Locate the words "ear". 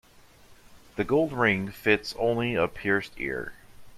3.19-3.53